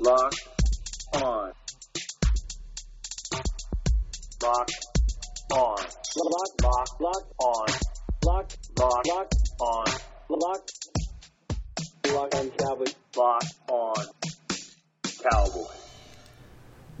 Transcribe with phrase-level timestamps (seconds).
[0.00, 0.32] Lock
[1.14, 1.52] on.
[4.40, 4.68] Lock
[5.52, 5.76] on.
[6.16, 7.66] Lock, lock, lock on.
[8.24, 9.28] Lock, lock, lock
[9.60, 9.86] on.
[10.28, 10.68] Lock,
[12.12, 12.94] lock on Cowboys.
[13.16, 14.06] Lock on
[15.02, 15.66] Cowboys.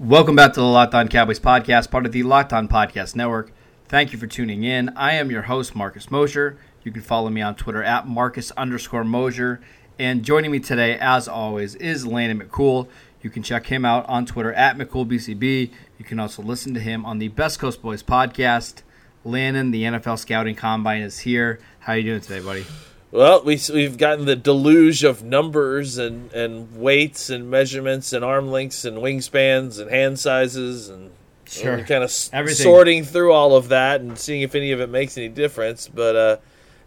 [0.00, 3.52] Welcome back to the Locked On Cowboys podcast, part of the Locked On Podcast Network.
[3.86, 4.88] Thank you for tuning in.
[4.96, 6.58] I am your host, Marcus Mosher.
[6.82, 9.60] You can follow me on Twitter at Marcus underscore Mosher.
[9.98, 12.88] And joining me today, as always, is Landon McCool.
[13.20, 15.70] You can check him out on Twitter at McCoolBCB.
[15.98, 18.82] You can also listen to him on the Best Coast Boys podcast.
[19.24, 21.58] Landon, the NFL Scouting Combine is here.
[21.80, 22.64] How are you doing today, buddy?
[23.10, 28.50] Well, we, we've gotten the deluge of numbers and, and weights and measurements and arm
[28.52, 31.10] lengths and wingspans and hand sizes and
[31.46, 31.78] Sure.
[31.78, 32.62] kind of Everything.
[32.62, 35.88] sorting through all of that and seeing if any of it makes any difference.
[35.88, 36.36] But uh,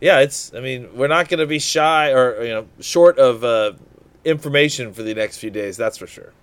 [0.01, 3.43] yeah, it's I mean we're not going to be shy or you know short of
[3.43, 3.73] uh,
[4.25, 5.77] information for the next few days.
[5.77, 6.33] That's for sure.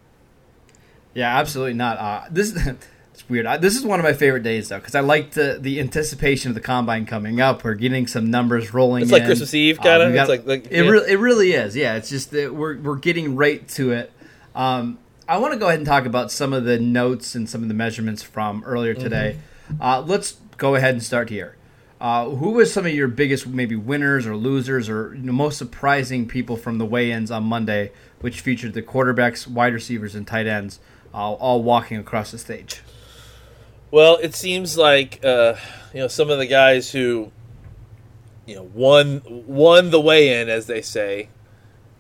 [1.14, 1.98] Yeah, absolutely not.
[1.98, 2.54] Uh, this
[3.14, 3.46] it's weird.
[3.46, 6.50] I, this is one of my favorite days though because I like the the anticipation
[6.50, 7.64] of the combine coming up.
[7.64, 9.02] We're getting some numbers rolling.
[9.02, 9.26] It's like in.
[9.26, 10.12] Christmas Eve, kinda.
[10.12, 10.84] got- It's like- like- it.
[10.84, 10.90] yeah.
[10.90, 11.74] Re- it really is.
[11.76, 14.12] Yeah, it's just that we're we're getting right to it.
[14.54, 17.62] Um, I want to go ahead and talk about some of the notes and some
[17.62, 19.02] of the measurements from earlier Mm-hmm.
[19.02, 19.38] today.
[19.80, 21.54] Uh, let's go ahead and start here.
[22.00, 25.58] Uh, who was some of your biggest maybe winners or losers or you know, most
[25.58, 30.46] surprising people from the weigh-ins on Monday, which featured the quarterbacks, wide receivers, and tight
[30.46, 30.78] ends
[31.12, 32.82] uh, all walking across the stage?
[33.90, 35.54] Well, it seems like uh,
[35.92, 37.32] you know some of the guys who
[38.46, 41.28] you know won won the weigh in, as they say.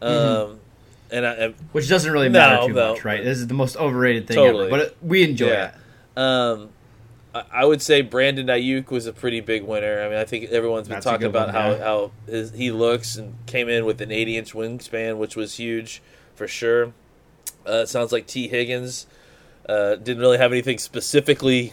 [0.00, 0.54] Um, Mm-hmm.
[1.10, 2.92] And I, Which doesn't really No, matter too no.
[2.92, 3.24] much, right?
[3.24, 4.66] This is the most overrated thing Totally.
[4.66, 5.70] ever, but we enjoy Yeah.
[6.16, 6.20] it.
[6.20, 6.68] Um,
[7.52, 10.02] I would say Brandon Aiyuk was a pretty big winner.
[10.02, 13.34] I mean, I think everyone's been That's talking about how, how his, he looks and
[13.46, 16.02] came in with an 80 inch wingspan, which was huge
[16.34, 16.92] for sure.
[17.66, 19.06] Uh, it sounds like Tee Higgins
[19.68, 21.72] uh, didn't really have anything specifically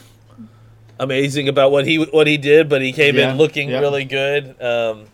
[0.99, 3.79] amazing about what he what he did, but he came Yeah, in looking yeah.
[3.79, 4.61] really good.
[4.61, 5.05] Um,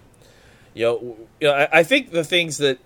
[0.74, 2.80] you know, you know, I, I think the things that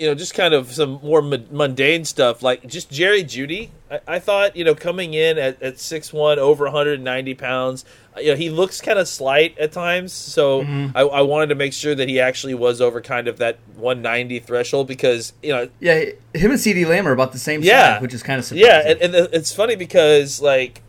[0.00, 3.68] you know, just kind of some more mu- mundane stuff, like just Jerry Jeudy.
[3.90, 7.84] I, I thought, you know, coming in at, at 6'1", over 190 pounds,
[8.16, 10.12] you know, he looks kind of slight at times.
[10.14, 10.96] So Mm-hmm.
[10.96, 14.38] I, I wanted to make sure that he actually was over kind of that 190
[14.40, 15.96] threshold because, you know, Yeah,
[16.34, 17.94] him and CeeDee Lamb are about the same Yeah.
[17.94, 18.66] size, which is kind of surprising.
[18.68, 20.80] yeah, and, and it's funny because like,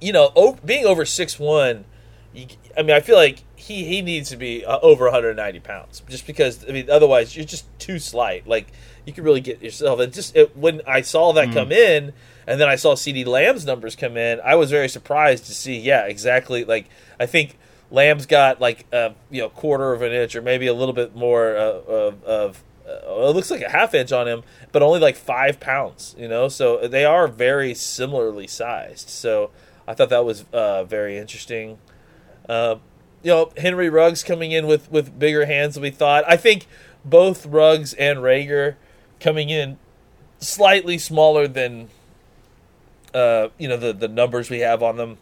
[0.00, 1.84] you know, being over six one,
[2.76, 6.26] I mean, I feel like he he needs to be uh, over 190 pounds, just
[6.26, 8.46] because I mean, otherwise you're just too slight.
[8.46, 8.72] Like
[9.06, 10.00] you could really get yourself.
[10.00, 12.12] And just it, when I saw that come in,
[12.46, 15.78] and then I saw CeeDee Lamb's numbers come in, I was very surprised to see.
[15.78, 16.64] Yeah, exactly.
[16.64, 17.58] Like I think.
[17.90, 21.14] Lamb's got like a you know quarter of an inch or maybe a little bit
[21.14, 24.98] more uh, of, of uh, it looks like a half inch on him, but only
[24.98, 26.16] like five pounds.
[26.18, 29.10] You know, so they are very similarly sized.
[29.10, 29.50] So
[29.86, 31.76] I thought that was uh, very interesting.
[32.48, 32.76] Uh,
[33.22, 36.24] you know, Henry Ruggs coming in with with bigger hands than we thought.
[36.26, 36.66] I think
[37.04, 38.74] both Ruggs and Reagor
[39.20, 39.78] coming in
[40.40, 41.88] slightly smaller than
[43.14, 45.18] uh, you know the the numbers we have on them.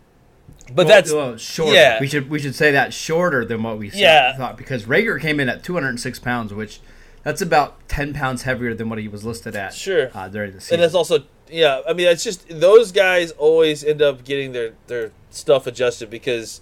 [0.69, 1.75] But Well, that's well, shorter.
[1.75, 2.01] yeah.
[2.01, 4.37] We should we should say that shorter than what we Yeah.
[4.37, 6.81] thought because Reagor came in at 206 pounds, which
[7.23, 9.75] that's about 10 pounds heavier than what he was listed at.
[9.75, 10.11] Sure.
[10.15, 10.75] uh, during the season.
[10.77, 14.73] and that's also yeah i mean it's just those guys always end up getting their
[14.87, 16.61] their stuff adjusted because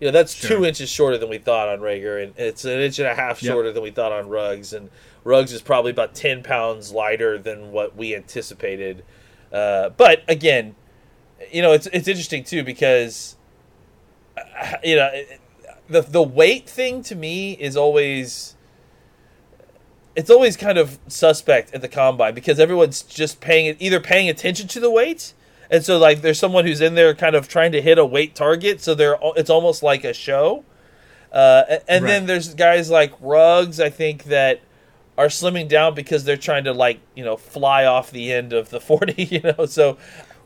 [0.00, 0.58] you know that's Sure.
[0.58, 3.42] two inches shorter than we thought on Reagor, and it's an inch and a half
[3.42, 3.52] Yep.
[3.52, 4.90] shorter than we thought on Ruggs, and
[5.24, 9.04] Ruggs is probably about ten pounds lighter than what we anticipated.
[9.52, 10.74] Uh, but again,
[11.50, 13.36] you know it's it's interesting too because
[14.84, 15.10] you know
[15.88, 18.54] the the weight thing to me is always
[20.14, 24.28] it's always kind of suspect at the combine because everyone's just paying it either paying
[24.28, 25.32] attention to the weight
[25.70, 28.34] and so like there's someone who's in there kind of trying to hit a weight
[28.34, 30.64] target so they're it's almost like a show
[31.32, 34.60] uh, and then there's guys like Ruggs I think that
[35.18, 38.70] are slimming down because they're trying to like you know fly off the end of
[38.70, 39.98] the 40 you know so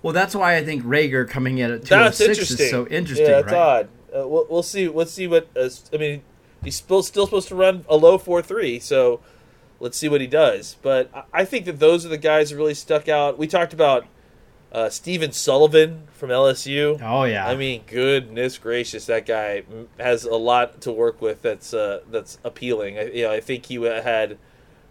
[0.03, 3.27] well, that's why I think Reagor coming in at that's 206 interesting is so interesting,
[3.27, 3.59] yeah that's right?
[3.59, 6.23] odd uh, we'll, we'll see let's see what uh, I mean
[6.65, 9.21] he's still still supposed to run a low 4-3 so
[9.81, 10.77] let's see what he does.
[10.83, 13.39] But I- I think that those are the guys that really stuck out.
[13.39, 14.07] We talked about
[14.73, 17.01] uh, Stephen Sullivan from LSU.
[17.03, 17.47] Oh yeah.
[17.47, 19.65] I mean, goodness gracious, that guy
[19.99, 21.43] has a lot to work with.
[21.43, 22.99] That's uh, that's appealing.
[22.99, 24.39] I, you know, I think he had.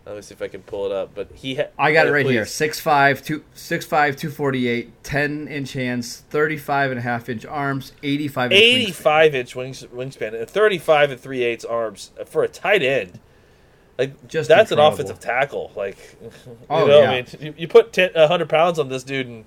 [0.06, 1.12] Let me see if I can pull it up.
[1.14, 2.44] But he, ha- I got it uh, right here.
[2.44, 2.50] please.
[2.50, 8.60] 6'5", two, 6'5", 248, 10 inch hands, 35 and a half inch arms, 85 inch
[8.60, 8.66] wingspan.
[8.88, 13.20] 85 inch wings, wingspan and 35 and 3 eighths arms for a tight end.
[14.00, 14.88] Like Just that's incredible.
[14.88, 15.72] an offensive tackle.
[15.75, 16.32] Like, you
[16.72, 17.10] Oh, know, yeah.
[17.12, 19.46] I mean, you, you put 10, 100 pounds on this dude, and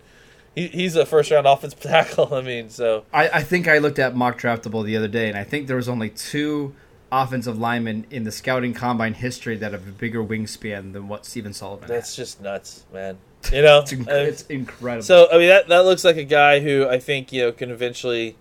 [0.55, 2.35] he, he's a first round offensive tackle.
[2.35, 5.37] I mean, so I, I think I looked at mock draftable the other day, and
[5.37, 6.75] I think there was only two
[7.11, 11.53] offensive linemen in the scouting combine history that have a bigger wingspan than what Stephen
[11.53, 12.17] Sullivan that's has.
[12.17, 13.19] just nuts, man.
[13.53, 15.03] You know, It's, inc- it's incredible.
[15.03, 17.71] So I mean that that looks like a guy who I think you know can
[17.71, 18.37] eventually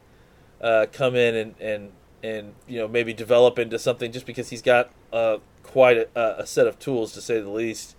[0.62, 1.92] uh, come in and, and
[2.24, 6.48] and you know maybe develop into something just because he's got uh, quite a, a
[6.48, 7.96] set of tools to say the least.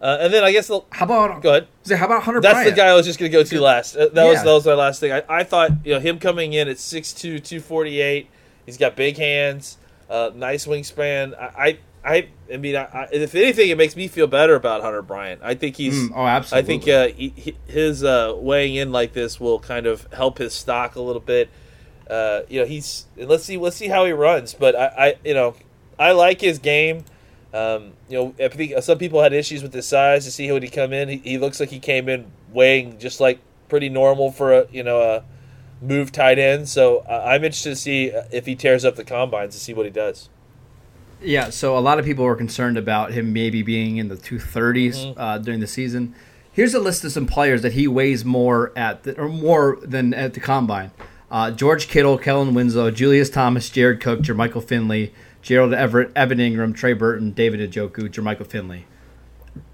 [0.00, 1.68] Uh, and then I guess the, how about go ahead.
[1.82, 2.70] Say, how about Hunter That's Bryant?
[2.70, 3.96] the guy I was just going to go to last.
[3.96, 5.12] Uh, that was that was my last thing.
[5.12, 8.28] I, I thought you know him coming in at 6'2", 248.
[8.66, 9.78] He's got big hands,
[10.10, 11.34] uh, nice wingspan.
[11.38, 15.00] I I I, mean, I, I, if anything, it makes me feel better about Hunter
[15.00, 15.40] Bryant.
[15.42, 16.10] I think he's.
[16.10, 19.86] Mm, oh, I think uh, he, he- his uh, weighing in like this will kind
[19.86, 21.48] of help his stock a little bit.
[22.08, 24.52] Uh, you know, he's let's see let's see how he runs.
[24.52, 25.54] But I, I you know,
[25.98, 27.04] I like his game.
[27.54, 30.24] Um, you know, I think some people had issues with his size.
[30.24, 33.20] To see how he come in, he, he looks like he came in weighing just
[33.20, 35.24] like pretty normal for a you know a
[35.80, 36.68] move tight end.
[36.68, 39.86] So uh, I'm interested to see if he tears up the combines to see what
[39.86, 40.28] he does.
[41.22, 44.94] Yeah, so a lot of people were concerned about him maybe being in the 230s
[44.94, 45.20] Mm-hmm.
[45.20, 46.14] uh, during the season.
[46.52, 50.12] Here's a list of some players that he weighs more at the, or more than
[50.12, 50.90] at the combine.
[51.30, 55.12] Uh, George Kittle, Kellen Winslow, Julius Thomas, Jared Cook, Jermichael Finley,
[55.44, 58.86] Gerald Everett, Evan Engram, Trey Burton, David Njoku, Jermichael Finley.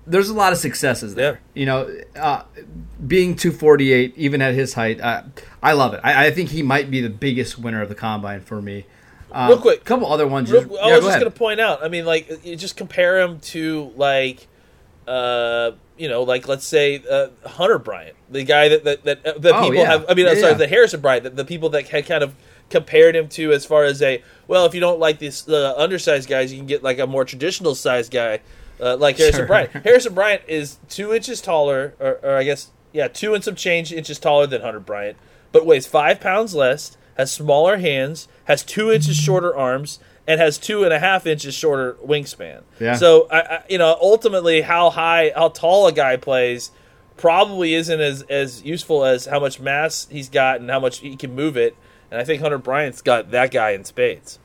[0.04, 1.34] There's a lot of successes there.
[1.54, 1.60] Yeah.
[1.60, 2.42] You know, uh,
[3.06, 5.22] being 248, even at his height, uh,
[5.62, 6.00] I love it.
[6.02, 8.84] I, I think he might be the biggest winner of the combine for me.
[9.30, 9.82] Uh, Real quick.
[9.82, 10.50] a couple other ones.
[10.50, 11.84] Real- just- I yeah, was go just going to point out.
[11.84, 14.48] I mean, like, you just compare him to like,
[15.06, 19.54] uh, you know, like let's say uh, Hunter Bryant, the guy that that that, that
[19.54, 19.86] Oh, people yeah.
[19.86, 20.06] have.
[20.08, 20.58] I mean, Yeah, sorry, yeah.
[20.58, 22.34] the Harrison Bryant, the, the people that had kind of
[22.70, 26.28] compared him to as far as a well, if you don't like this uh, undersized
[26.28, 28.40] guys, you can get like a more traditional sized guy.
[28.80, 29.46] Uh, like Harrison Sure.
[29.46, 29.70] Bryant.
[29.84, 33.92] Harrison Bryant is two inches taller, or, or I guess, yeah, two and some change
[33.92, 35.18] inches taller than Hunter Bryant,
[35.52, 40.56] but weighs five pounds less, has smaller hands, has two inches shorter arms, and has
[40.56, 42.62] two and a half inches shorter wingspan.
[42.80, 42.94] Yeah.
[42.94, 46.70] So, I, I, you know, ultimately, how high, how tall a guy plays
[47.18, 51.16] probably isn't as, as useful as how much mass he's got and how much he
[51.16, 51.76] can move it.
[52.10, 54.38] And I think Hunter Bryant's got that guy in spades.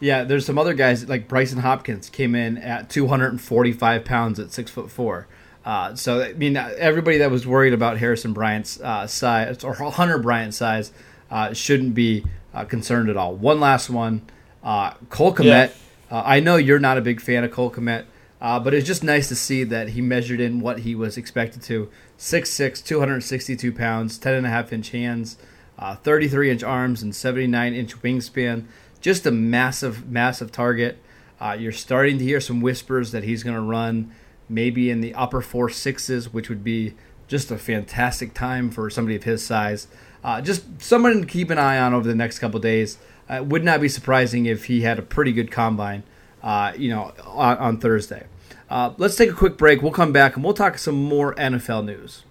[0.00, 4.70] Yeah, there's some other guys like Brycen Hopkins came in at 245 pounds at six
[4.70, 5.26] foot four.
[5.64, 10.18] Uh, so I mean, everybody that was worried about Harrison Bryant's uh, size or Hunter
[10.18, 10.92] Bryant's size
[11.30, 13.34] uh, shouldn't be uh, concerned at all.
[13.34, 14.22] One last one,
[14.62, 15.72] uh, Cole Kmet.
[16.10, 18.04] Uh, I know you're not a big fan of Cole Kmet,
[18.40, 21.60] uh, but it's just nice to see that he measured in what he was expected
[21.62, 25.36] to: 6'6", 262 pounds, 10 and a half inch hands,
[25.78, 28.66] uh, 33 inch arms, and 79 inch wingspan
[29.00, 30.98] just a massive, massive target.
[31.40, 34.12] Uh, you're starting to hear some whispers that he's going to run
[34.48, 36.94] maybe in the upper four sixes, which would be
[37.26, 39.86] just a fantastic time for somebody of his size.
[40.24, 42.98] Uh, just someone to keep an eye on over the next couple days.
[43.30, 46.02] Uh, it would not be surprising if he had a pretty good combine,
[46.42, 48.26] uh, you know, on, on Thursday.
[48.70, 49.82] Uh, let's take a quick break.
[49.82, 52.24] We'll come back and we'll talk some more NFL news.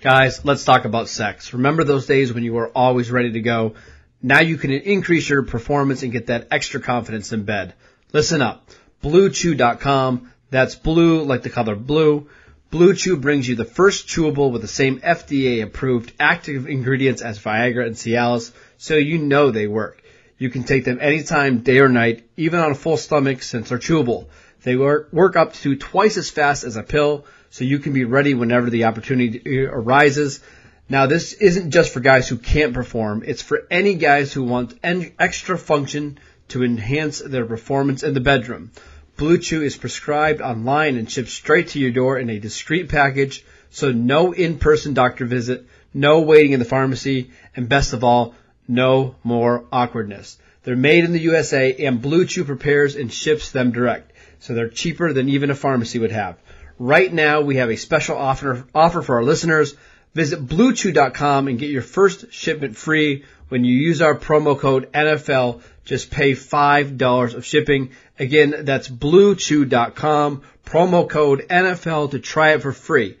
[0.00, 1.52] Guys, let's talk about sex.
[1.52, 3.74] Remember those days when you were always ready to go?
[4.22, 7.74] Now you can increase your performance and get that extra confidence in bed.
[8.10, 8.66] Listen up.
[9.04, 10.32] BlueChew.com.
[10.48, 12.30] That's blue like the color blue.
[12.70, 17.38] Blue Chew brings you the first chewable with the same FDA approved active ingredients as
[17.38, 20.02] Viagra and Cialis, so you know they work.
[20.38, 23.78] You can take them anytime, day or night, even on a full stomach since they're
[23.78, 24.28] chewable.
[24.62, 28.34] They work up to twice as fast as a pill, so you can be ready
[28.34, 30.40] whenever the opportunity arises.
[30.88, 33.22] Now, this isn't just for guys who can't perform.
[33.26, 38.20] It's for any guys who want en- extra function to enhance their performance in the
[38.20, 38.70] bedroom.
[39.16, 43.44] Blue Chew is prescribed online and shipped straight to your door in a discreet package,
[43.70, 48.34] so no in-person doctor visit, no waiting in the pharmacy, and best of all,
[48.66, 50.38] no more awkwardness.
[50.62, 54.68] They're made in the USA and Blue Chew prepares and ships them direct, so they're
[54.68, 56.36] cheaper than even a pharmacy would have.
[56.80, 59.74] Right now, we have a special offer, offer for our listeners.
[60.14, 65.60] Visit bluechew.com and get your first shipment free when you use our promo code NFL.
[65.84, 67.90] Just pay $5 of shipping.
[68.18, 73.18] Again, that's bluechew.com, promo code NFL to try it for free.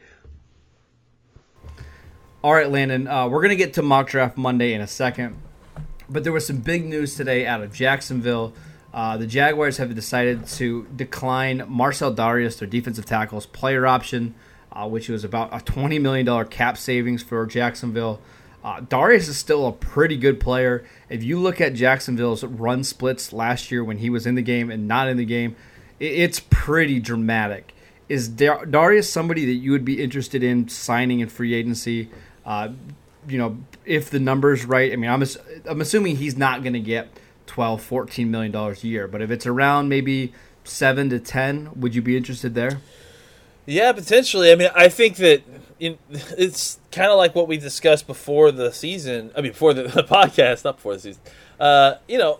[2.42, 5.36] All right, Landon, uh, we're going to get to mock draft Monday in a second,
[6.08, 8.54] but there was some big news today out of Jacksonville.
[8.92, 14.34] Uh, the Jaguars have decided to decline Marcell Dareus, their defensive tackle's player option,
[14.72, 18.20] uh, which was about a $20 million cap savings for Jacksonville.
[18.62, 20.84] Uh, Dareus is still a pretty good player.
[21.08, 24.70] If you look at Jacksonville's run splits last year when he was in the game
[24.70, 25.56] and not in the game,
[25.98, 27.74] It's pretty dramatic.
[28.08, 32.08] Is Dar- Dareus somebody that you would be interested in signing in free agency?
[32.44, 32.70] Uh,
[33.28, 34.92] you know, if the numbers right.
[34.92, 35.22] I mean, I'm
[35.68, 37.08] I'm assuming he's not going to get
[37.50, 41.96] 12, 14 million dollars a year, but if it's around maybe seven to ten, would
[41.96, 42.80] you be interested there?
[43.66, 44.52] Yeah, potentially.
[44.52, 45.42] I mean, I think that
[45.80, 45.98] in,
[46.38, 49.32] it's kind of like what we discussed before the season.
[49.36, 51.22] I mean, before the, the podcast, not before the season.
[51.58, 52.38] Uh, you know,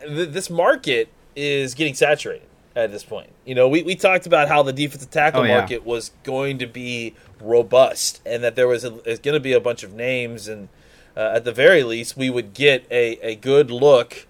[0.00, 3.30] th- this market is getting saturated at this point.
[3.44, 5.58] You know, we, we talked about how the defensive tackle Oh, yeah.
[5.58, 9.60] market was going to be robust and that there was, there's going to be a
[9.60, 10.68] bunch of names, and
[11.16, 14.26] uh, at the very least, we would get a, a good look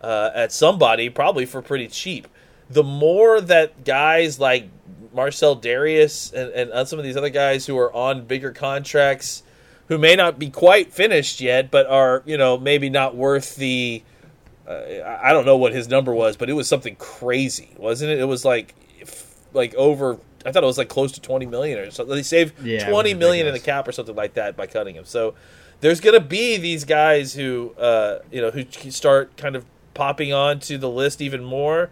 [0.00, 2.26] uh, at somebody probably for pretty cheap.
[2.70, 4.68] The more that guys like
[5.14, 9.42] Marcell Dareus and, and some of these other guys who are on bigger contracts,
[9.88, 14.02] who may not be quite finished yet, but are you know maybe not worth the.
[14.66, 18.20] Uh, I don't know what his number was, but it was something crazy, wasn't it?
[18.20, 20.18] It was like, if- like over.
[20.46, 22.14] I thought it was like close to twenty million or something.
[22.16, 25.04] They saved Yeah, twenty million in the cap or something like that by cutting him.
[25.04, 25.34] So
[25.82, 30.32] there's going to be these guys who uh, you know who start kind of popping
[30.32, 31.90] onto the list even more,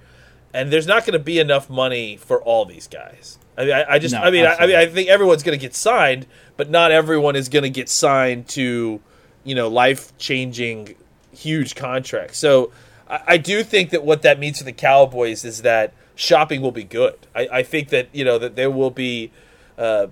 [0.54, 3.38] and there's not going to be enough money for all these guys.
[3.58, 4.76] I mean, I, I just, No, I mean, I, I mean.
[4.76, 8.48] I think everyone's going to get signed, but not everyone is going to get signed
[8.50, 9.00] to
[9.44, 10.94] you know life changing
[11.32, 12.38] huge contracts.
[12.38, 12.70] So
[13.08, 16.72] I, I do think that what that means for the Cowboys is that shopping will
[16.72, 17.18] be good.
[17.34, 19.32] I, I think that you know that there will be.
[19.76, 20.08] Uh,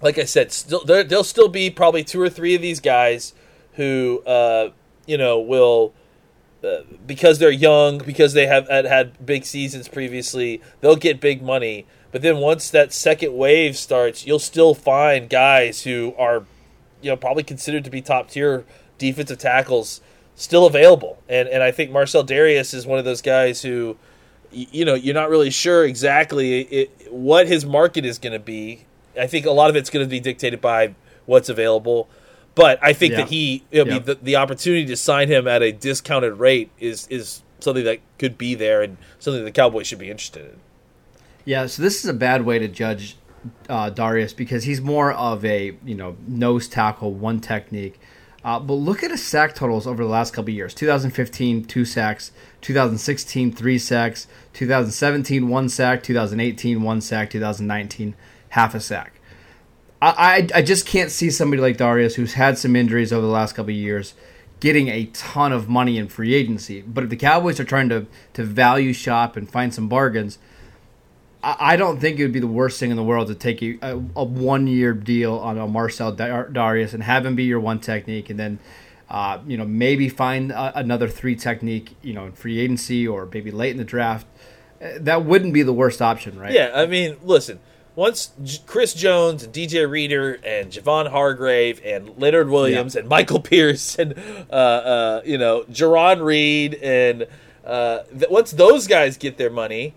[0.00, 3.34] like I said, still there, there'll still be probably two or three of these guys
[3.74, 4.70] who, uh,
[5.06, 5.92] you know, will
[6.62, 11.42] uh, because they're young, because they have had, had big seasons previously, they'll get big
[11.42, 11.86] money.
[12.10, 16.44] But then once that second wave starts, you'll still find guys who are,
[17.00, 18.64] you know, probably considered to be top tier
[18.98, 20.00] defensive tackles
[20.34, 21.22] still available.
[21.28, 23.96] And and I think Marcell Dareus is one of those guys who,
[24.50, 28.86] you know, you're not really sure exactly it, what his market is going to be.
[29.18, 30.94] I think a lot of it's going to be dictated by
[31.26, 32.08] what's available.
[32.54, 33.18] But I think Yeah.
[33.18, 33.98] that he, I mean, Yeah.
[34.00, 38.38] the, the opportunity to sign him at a discounted rate is is something that could
[38.38, 40.56] be there and something the Cowboys should be interested in.
[41.44, 43.16] Yeah, so this is a bad way to judge
[43.68, 47.98] uh, Dareus because he's more of a you know nose tackle, one technique.
[48.44, 51.84] Uh, but look at his sack totals over the last couple of years: 2015, two
[51.84, 58.14] sacks; 2016, three sacks; 2017, one sack; 2018, one sack; 2019,
[58.50, 59.14] half a sack.
[60.00, 63.32] I, I, I just can't see somebody like Dareus, who's had some injuries over the
[63.32, 64.14] last couple of years,
[64.60, 66.82] getting a ton of money in free agency.
[66.82, 70.38] But if the Cowboys are trying to, to value shop and find some bargains,
[71.42, 73.62] I, I don't think it would be the worst thing in the world to take
[73.62, 77.44] a, a, a one year deal on a Marcell Dar- Dareus and have him be
[77.44, 78.58] your one technique, and then
[79.10, 83.50] uh, you know maybe find another three technique, you know, in free agency or maybe
[83.50, 84.26] late in the draft.
[84.82, 86.52] Uh, That wouldn't be the worst option, right?
[86.52, 87.58] Yeah, I mean, listen.
[87.98, 93.40] Once J- Chris Jones and DJ Reader and Javon Hargrave and Leonard Williams and Michael
[93.50, 94.14] Pierce and
[94.48, 97.26] uh, uh, you know Jarran Reed and
[97.66, 99.94] uh, th- once those guys get their money,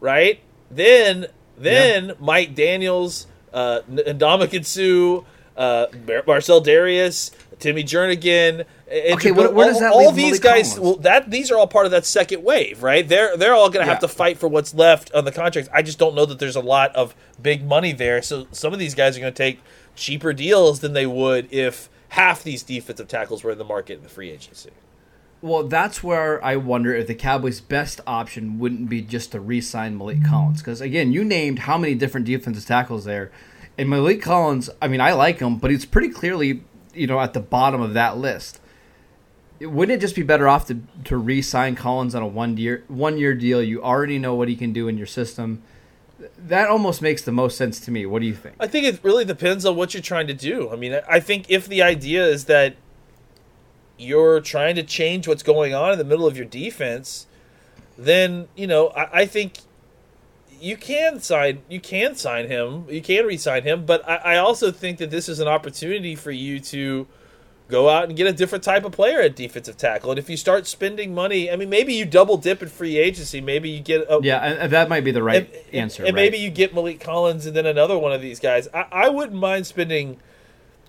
[0.00, 0.40] right?
[0.68, 5.24] Then then Mike Daniels, uh, N- Ndamukong Suh,
[5.56, 7.30] uh, Mar- Marcell Dareus,
[7.60, 8.64] Timmy Jernigan.
[8.90, 10.78] And Okay, where- where does that all, all these guys?
[10.78, 13.06] Well, that these are all part of that second wave, right?
[13.08, 15.70] They're they're all going to have to fight for what's left on the contracts.
[15.72, 18.20] I just don't know that there's a lot of big money there.
[18.20, 19.60] So some of these guys are going to take
[19.96, 24.02] cheaper deals than they would if half these defensive tackles were in the market in
[24.02, 24.70] the free agency.
[25.40, 29.98] Well, that's where I wonder if the Cowboys' best option wouldn't be just to re-sign
[29.98, 30.60] Maliek Collins.
[30.60, 33.30] Because again, you named how many different defensive tackles there,
[33.78, 34.68] and Maliek Collins.
[34.80, 36.62] I mean, I like him, but he's pretty clearly,
[36.94, 38.60] you know, at the bottom of that list.
[39.66, 43.18] Wouldn't it just be better off to to re-sign Collins on a one year one
[43.18, 43.62] year deal?
[43.62, 45.62] You already know what he can do in your system.
[46.38, 48.06] That almost makes the most sense to me.
[48.06, 48.56] What do you think?
[48.60, 50.70] I think it really depends on what you're trying to do.
[50.70, 52.76] I mean, I think if the idea is that
[53.98, 57.26] you're trying to change what's going on in the middle of your defense,
[57.96, 59.58] then you know I, I think
[60.60, 63.84] you can sign you can sign him, you can re-sign him.
[63.84, 67.06] But I, I also think that this is an opportunity for you to
[67.68, 70.10] go out and get a different type of player at defensive tackle.
[70.10, 73.40] And if you start spending money, I mean, maybe you double dip in free agency.
[73.40, 76.04] Maybe you get a, Yeah, and, and that might be the right and, answer.
[76.04, 76.22] And right?
[76.22, 78.68] maybe you get Maliek Collins and then another one of these guys.
[78.74, 80.18] I, I wouldn't mind spending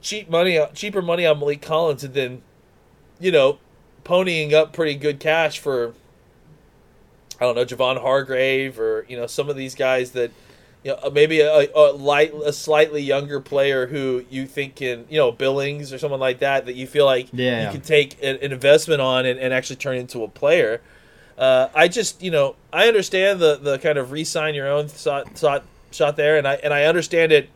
[0.02, 2.42] cheap money, cheaper money on Maliek Collins, and then,
[3.20, 3.60] you know,
[4.04, 5.94] ponying up pretty good cash for,
[7.40, 10.32] I don't know, Javon Hargrave or you know some of these guys that.
[10.86, 15.18] You know, maybe a, a light, a slightly younger player who you think can, you
[15.18, 17.66] know, Billings or someone like that, that you feel like Yeah.
[17.66, 20.82] you can take an, an investment on and, and actually turn into a player.
[21.40, 25.36] Uh, I just, you know, I understand the the kind of re-sign your own shot,
[25.36, 27.50] shot, shot there, and I and I understand it.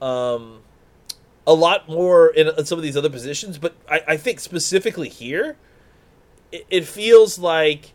[0.00, 0.60] Um,
[1.48, 5.08] a lot more in, in some of these other positions, but I, I think specifically
[5.08, 5.56] here,
[6.52, 7.92] it, it feels like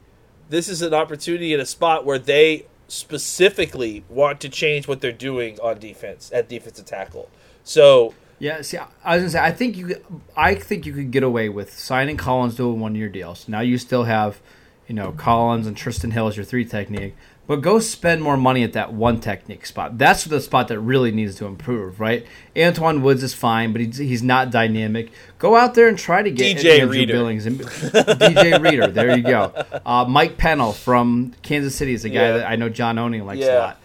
[0.49, 5.11] this is an opportunity in a spot where they specifically want to change what they're
[5.11, 7.29] doing on defense at defensive tackle.
[7.63, 9.95] So Yeah, see, I was gonna say, I think you,
[10.35, 13.33] I think you could get away with signing Collins to a one-year deal.
[13.35, 14.39] So now you still have,
[14.87, 17.15] you know, Collins and Trysten Hill as your three technique,
[17.47, 19.97] but go spend more money at that one technique spot.
[19.97, 22.25] That's the spot that really needs to improve, right?
[22.55, 25.11] Antwaun Woods is fine, but he's, he's not dynamic.
[25.37, 27.13] Go out there and try to get DJ Andrew Reader.
[27.13, 28.87] Billings and DJ Reader.
[28.87, 29.51] There you go.
[29.85, 32.37] Uh, Mike Pennel from Kansas City is a guy Yeah.
[32.37, 33.55] that I know John Owning likes a Yeah.
[33.59, 33.79] lot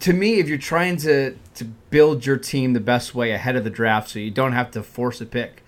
[0.00, 3.62] to me, if you're trying to to build your team the best way ahead of
[3.62, 5.61] the draft, so you don't have to force a pick,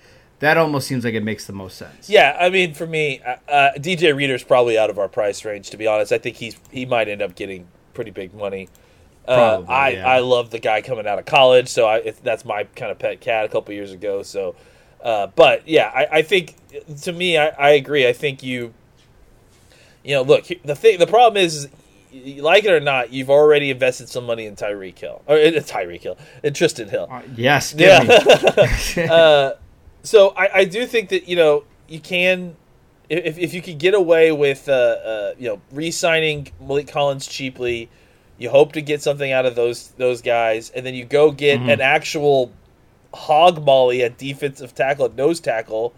[0.44, 2.10] that almost seems like it makes the most sense.
[2.10, 5.70] Yeah, I mean, for me, uh, uh, DJ Reader's probably out of our price range.
[5.70, 8.68] To be honest, I think he's he might end up getting pretty big money.
[9.26, 10.06] Uh, Probably, I yeah.
[10.06, 13.20] I love the guy coming out of college, so I, that's my kind of pet
[13.20, 14.22] cat a couple years ago.
[14.22, 14.54] So,
[15.02, 16.56] uh, but yeah, I, I think
[17.02, 18.06] to me, I, I agree.
[18.06, 18.74] I think you,
[20.02, 20.98] you know, look the thing.
[20.98, 21.54] The problem is,
[22.12, 25.54] is like it or not, you've already invested some money in Tyreek Hill or in
[25.54, 27.08] Tyreek Hill in Trysten Hill.
[27.10, 29.52] Uh, yes, Yeah.
[30.04, 32.54] so I, I do think that you know you can
[33.08, 37.90] if, if you could get away with uh, uh, you know re-signing Maliek Collins cheaply,
[38.38, 41.58] you hope to get something out of those those guys, and then you go get
[41.61, 41.70] Mm-hmm.
[41.70, 42.52] an actual
[43.12, 45.92] hog molly at defensive tackle at nose tackle,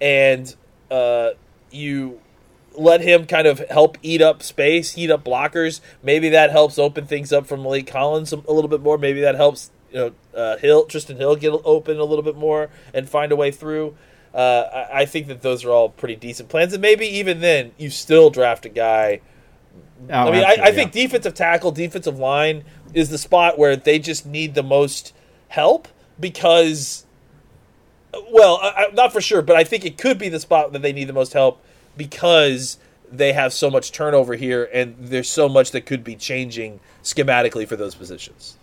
[0.00, 0.54] and
[0.90, 1.30] uh,
[1.70, 2.20] you
[2.78, 5.80] let him kind of help eat up space, heat up blockers.
[6.02, 8.96] Maybe that helps open things up for Maliek Collins a little bit more.
[8.96, 12.70] Maybe that helps you know uh, Hill, Trysten Hill get open a little bit more
[12.94, 13.96] and find a way through.
[14.32, 17.72] Uh, I, I think that those are all pretty decent plans, and maybe even then
[17.78, 19.20] you still draft a guy.
[20.08, 21.02] Oh, I mean, I, I think yeah.
[21.02, 25.12] defensive tackle, defensive line is the spot where they just need the most
[25.48, 27.04] help because,
[28.30, 30.92] well, I, not for sure, but I think it could be the spot that they
[30.92, 31.62] need the most help
[31.96, 32.78] because
[33.12, 37.66] they have so much turnover here and there's so much that could be changing schematically
[37.66, 38.56] for those positions.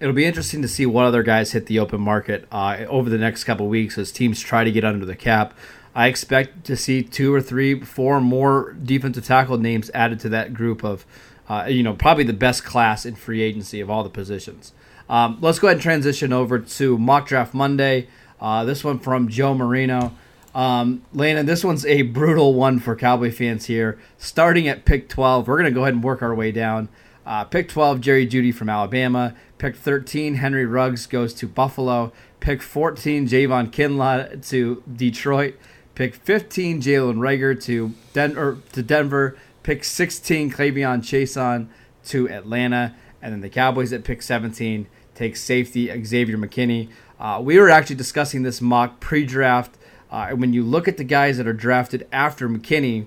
[0.00, 3.18] It'll be interesting to see what other guys hit the open market uh, over the
[3.18, 5.54] next couple weeks as teams try to get under the cap.
[5.94, 10.54] I expect to see two or three, four more defensive tackle names added to that
[10.54, 11.04] group of,
[11.48, 14.72] uh, you know, probably the best class in free agency of all the positions.
[15.08, 18.06] Um, let's go ahead and transition over to Mock Draft Monday.
[18.40, 20.12] Uh, this one from Joe Marino.
[20.54, 23.98] Um, Landon, this one's a brutal one for Cowboy fans here.
[24.16, 26.88] Starting at pick 12, we're going to go ahead and work our way down.
[27.26, 29.34] Uh, pick 12, Jerry Jeudy from Alabama.
[29.58, 32.12] Pick 13, Henry Ruggs goes to Buffalo.
[32.40, 35.56] Pick 14, Javon Kinlaw to Detroit.
[35.94, 39.36] Pick 15, Jalen Reagor to, Den- to Denver.
[39.64, 41.68] Pick 16, K'Lavon Chaisson
[42.06, 42.94] to Atlanta.
[43.20, 46.88] And then the Cowboys at pick 17 take safety Xavier McKinney.
[47.18, 49.76] Uh, we were actually discussing this mock pre draft.
[50.10, 53.06] Uh, and when you look at the guys that are drafted after McKinney,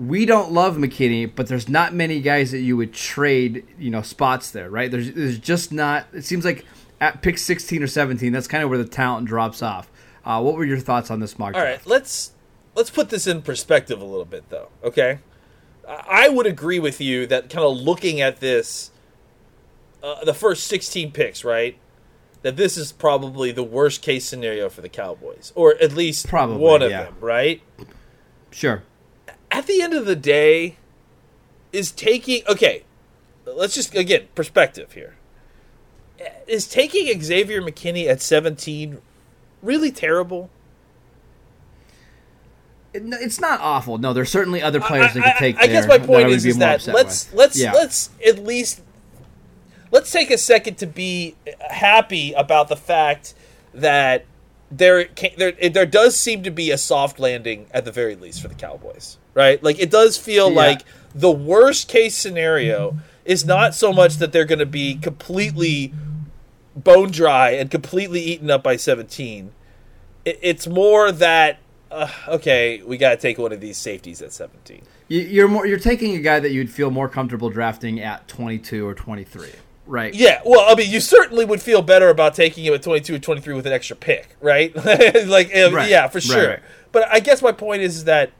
[0.00, 4.00] we don't love McKinney, but there's not many guys that you would trade, you know,
[4.00, 4.90] spots there, right?
[4.90, 6.06] There's, there's just not.
[6.14, 6.64] It seems like
[7.02, 9.90] at pick 16 or 17, that's kind of where the talent drops off.
[10.24, 12.32] Uh, what were your thoughts on this mock All right, let's
[12.74, 14.68] let's put this in perspective a little bit, though.
[14.82, 15.18] Okay,
[15.86, 18.90] I would agree with you that kind of looking at this,
[20.02, 21.76] uh, the first sixteen picks, right?
[22.42, 26.56] That this is probably the worst case scenario for the Cowboys, or at least Probably,
[26.56, 27.04] one of yeah.
[27.04, 27.60] them, right?
[28.50, 28.82] Sure.
[29.50, 30.76] At the end of the day,
[31.72, 32.84] is taking okay.
[33.46, 35.16] Let's just again perspective here.
[36.18, 39.00] Eh, is taking Xavier McKinney at seventeen
[39.62, 40.50] really terrible?
[42.92, 43.98] It's not awful.
[43.98, 45.58] No, there's certainly other players that could take.
[45.58, 47.34] I, I guess my point I would is, is that let's with.
[47.34, 47.72] let's Yeah.
[47.72, 48.82] let's at least
[49.92, 51.36] let's take a second to be
[51.70, 53.34] happy about the fact
[53.72, 54.26] that
[54.72, 58.48] there there there does seem to be a soft landing at the very least for
[58.48, 59.62] the Cowboys, right?
[59.62, 60.56] Like it does feel Yeah.
[60.56, 60.80] like
[61.14, 65.92] the worst case scenario is not so much that they're going to be completely
[66.76, 69.52] bone dry and completely eaten up by 17.
[70.24, 71.58] It, it's more that
[71.90, 74.82] uh, okay, we got to take one of these safeties at 17.
[75.08, 75.66] You- You're more.
[75.66, 79.48] You're taking a guy that you'd feel more comfortable drafting at 22 or 23,
[79.86, 80.14] right?
[80.14, 83.18] Yeah, well, I mean, you certainly would feel better about taking him at 22 or
[83.18, 84.72] 23 with an extra pick, right?
[85.26, 86.48] like, uh, Right, yeah, for sure.
[86.50, 86.58] right.
[86.92, 88.30] But I guess my point is that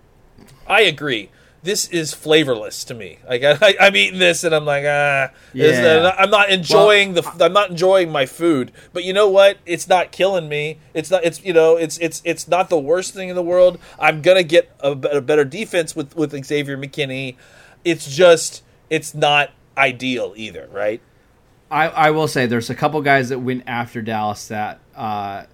[0.70, 1.30] I agree.
[1.62, 3.18] this is flavorless to me.
[3.28, 6.14] Like I, I'm eating this and I'm like, ah, Yeah.
[6.16, 7.22] I'm not enjoying the.
[7.38, 8.72] I'm not enjoying my food.
[8.94, 9.58] But you know what?
[9.66, 10.78] It's not killing me.
[10.94, 11.22] It's not.
[11.22, 11.76] It's you know.
[11.76, 13.78] It's it's it's not the worst thing in the world.
[13.98, 17.36] I'm gonna get a, a better defense with with Xavier McKinney.
[17.84, 21.02] It's just it's not ideal either, right?
[21.70, 25.44] I, I will say there's a couple guys that went after Dallas that uh,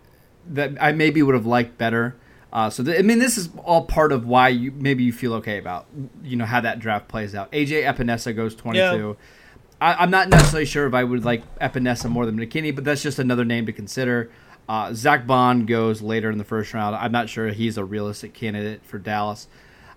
[0.51, 2.15] that I maybe would have liked better.
[2.53, 5.35] Uh, so th- I mean, this is all part of why you maybe you feel
[5.35, 5.87] okay about
[6.23, 7.51] you know how that draft plays out.
[7.53, 8.81] AJ Epenesa goes 22.
[8.81, 9.15] Yeah.
[9.81, 13.03] I, I'm not necessarily sure if I would like Epenesa more than McKinney, but that's
[13.03, 14.31] just another name to consider.
[14.69, 16.97] Uh, Zack Baun goes later in the first round.
[16.97, 19.49] I'm not sure he's a realistic candidate for Dallas.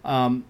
[0.03, 0.45] Um,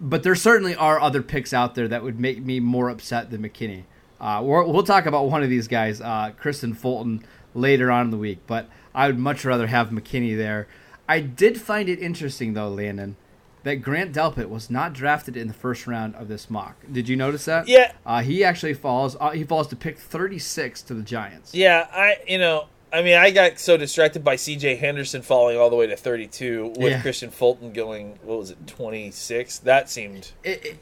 [0.00, 3.42] but there certainly are other picks out there that would make me more upset than
[3.42, 3.84] McKinney.
[4.20, 8.18] Uh, we'll talk about one of these guys, uh, Kristian Fulton, later on in the
[8.18, 10.68] week, but I would much rather have McKinney there.
[11.10, 13.16] I did find it interesting, though, Landon,
[13.64, 16.76] that Grant Delpit was not drafted in the first round of this mock.
[16.90, 17.66] Did you notice that?
[17.68, 17.92] Yeah.
[18.06, 19.16] Uh, he actually falls.
[19.20, 21.52] Uh, he falls to pick 36 to the Giants.
[21.54, 24.76] Yeah, I you know, I mean, I got so distracted by C.J.
[24.76, 27.02] Henderson falling all the way to 32 with Yeah.
[27.02, 29.58] Kristian Fulton going what was it 26.
[29.58, 30.78] That seemed It, it,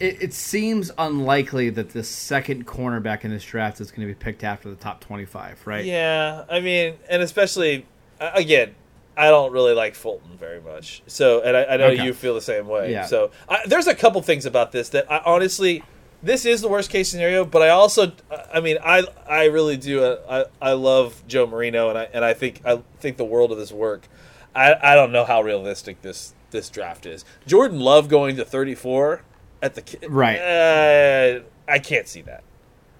[0.00, 4.18] it, it seems unlikely that the second cornerback in this draft is going to be
[4.18, 5.84] picked after the top 25, right?
[5.84, 7.86] Yeah, I mean, and especially
[8.20, 8.74] again,
[9.16, 11.02] I don't really like Fulton very much.
[11.06, 12.04] So, and I, I know Okay.
[12.04, 12.92] you feel the same way.
[12.92, 13.04] Yeah.
[13.06, 15.82] So, I, there's a couple things about this that I honestly,
[16.22, 17.44] this is the worst case scenario.
[17.44, 18.12] But I also,
[18.52, 20.02] I mean, I I really do.
[20.02, 23.52] Uh, I I love Joe Marino, and I and I think I think the world
[23.52, 24.08] of his work.
[24.54, 27.24] I I don't know how realistic this this draft is.
[27.46, 29.22] Jordan Love going to 34
[29.62, 30.38] at the Right.
[30.38, 32.44] Uh, I can't see that.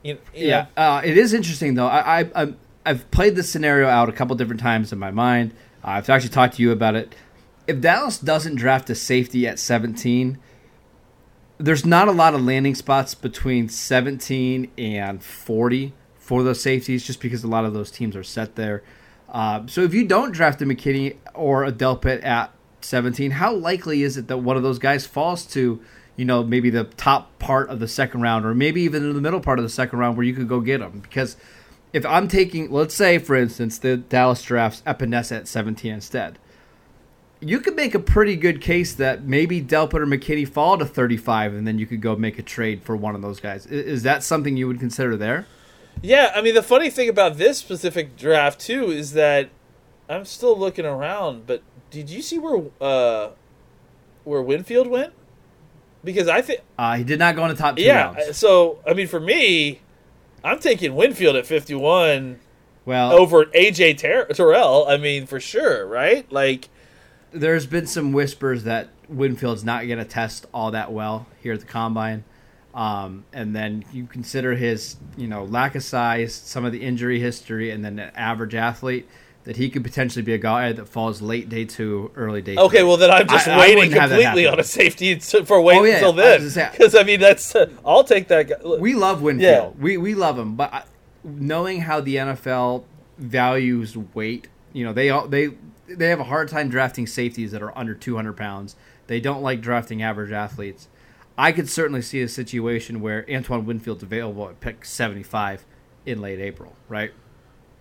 [0.03, 1.87] You, you Yeah, uh, it is interesting though.
[1.87, 5.55] I, I I'm, I've played this scenario out a couple different times in my mind.
[5.85, 7.15] Uh, I've actually talked to you about it.
[7.67, 10.39] If Dallas doesn't draft a safety at 17,
[11.59, 17.21] there's not a lot of landing spots between 17 and 40 for those safeties, just
[17.21, 18.83] because a lot of those teams are set there.
[19.29, 24.03] Uh, so if you don't draft a McKinney or a Delpit at 17, how likely
[24.03, 25.81] is it that one of those guys falls to,
[26.17, 29.21] you know, maybe the top part of the second round, or maybe even in the
[29.21, 31.01] middle part of the second round where you could go get them?
[31.01, 31.37] Because
[31.93, 36.39] if I'm taking, let's say, for instance, the Dallas drafts Epenesa at 17 instead,
[37.41, 41.55] you could make a pretty good case that maybe Delpit or McKinney fall to 35,
[41.55, 43.67] and then you could go make a trade for one of those guys.
[43.67, 45.47] Is that something you would consider there?
[46.01, 49.51] Yeah, I mean the funny thing about this specific draft too is that
[50.09, 53.31] I'm still looking around, but did you see where uh
[54.25, 55.13] where Winfield went?
[56.03, 58.37] Because I think Uh, he did not go in the top two yeah, rounds.
[58.39, 59.82] so I mean for me,
[60.45, 62.39] I'm taking Winfield at 51
[62.85, 64.87] Well, over AJ Ter- Terrell.
[64.89, 66.31] I mean for sure, right?
[66.33, 66.69] Like
[67.33, 71.61] there's been some whispers that Winfield's not going to test all that well here at
[71.61, 72.25] the combine.
[72.75, 77.21] Um, and then you consider his, you know, lack of size, some of the injury
[77.21, 79.07] history, and then an average athlete
[79.45, 82.57] that he could potentially be a guy that falls late day two, early day.
[82.57, 82.83] okay, three.
[82.87, 85.87] well then I'm just I- I waiting that completely on a safety for waiting Oh,
[85.87, 86.71] yeah, until then.
[86.71, 88.57] Because I mean that's uh, I'll take that guy.
[88.63, 89.75] Look, we love Winfield.
[89.77, 89.83] Yeah.
[89.83, 90.83] We we love him, but I,
[91.25, 92.85] knowing how the NFL
[93.19, 95.51] values weight, you know, they all they
[95.89, 98.77] they have a hard time drafting safeties that are under 200 pounds.
[99.09, 100.89] They don't like drafting average athletes.
[101.37, 105.65] I could certainly see a situation where Antoine Winfield's available at pick 75
[106.07, 107.13] in late April, right?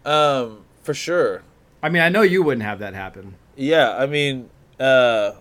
[0.06, 1.44] um for sure.
[1.84, 3.36] I mean, I know you wouldn't have that happen.
[3.56, 5.34] Yeah, I mean, uh,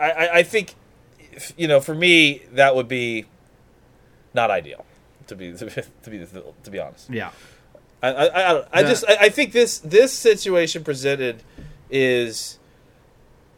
[0.00, 0.74] I, I I think,
[1.56, 3.26] you know, for me that would be
[4.32, 4.84] not ideal.
[5.28, 5.70] To be to be
[6.02, 6.26] to be,
[6.64, 7.30] to be honest, Yeah.
[8.02, 11.42] I I, I, don't- I The- just I, I think this this situation presented
[11.90, 12.58] is,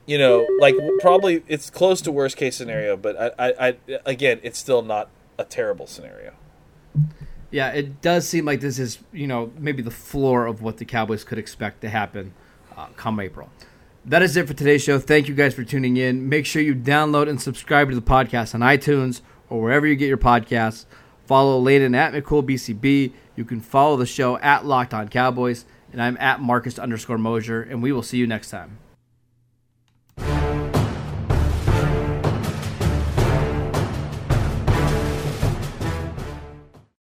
[0.06, 4.40] you know, like probably it's close to worst case scenario, but I, I, I again
[4.42, 6.32] it's still not a terrible scenario.
[7.56, 10.84] Yeah, it does seem like this is, you know, maybe the floor of what the
[10.84, 12.34] Cowboys could expect to happen
[12.76, 13.48] uh, come April.
[14.04, 14.98] That is it for today's show.
[14.98, 16.28] Thank you guys for tuning in.
[16.28, 20.06] Make sure you download and subscribe to the podcast on iTunes or wherever you get
[20.06, 20.84] your podcasts.
[21.24, 23.14] Follow Landon at McCoolBCB.
[23.36, 27.62] You can follow the show at Locked On Cowboys, and I'm at Marcus underscore Mosher,
[27.62, 28.76] and we will see you next time.